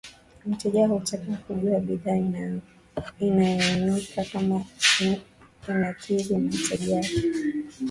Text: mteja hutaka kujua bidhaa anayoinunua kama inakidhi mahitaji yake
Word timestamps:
mteja 0.45 0.87
hutaka 0.87 1.25
kujua 1.47 1.79
bidhaa 1.79 2.61
anayoinunua 3.21 3.99
kama 4.33 4.65
inakidhi 5.67 6.37
mahitaji 6.37 6.91
yake 6.91 7.21